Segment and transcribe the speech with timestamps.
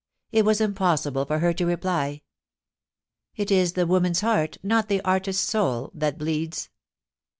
[0.31, 2.23] It was impossible for her to reply,
[2.75, 6.71] * It is the woman's heart, not the artist's soul, that bleeds.'